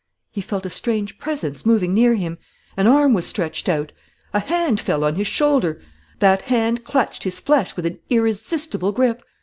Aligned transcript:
He 0.31 0.41
felt 0.41 0.65
a 0.65 0.69
strange 0.71 1.19
presence 1.19 1.63
moving 1.63 1.93
near 1.93 2.15
him! 2.15 2.39
An 2.75 2.87
arm 2.87 3.13
was 3.13 3.27
stretched 3.27 3.69
out! 3.69 3.91
A 4.33 4.39
hand 4.39 4.79
fell 4.79 5.03
on 5.03 5.13
his 5.13 5.27
shoulder! 5.27 5.79
That 6.17 6.41
hand 6.41 6.83
clutched 6.83 7.21
his 7.21 7.39
flesh 7.39 7.75
with 7.75 7.85
an 7.85 7.99
irresistible 8.09 8.93
grip! 8.93 9.21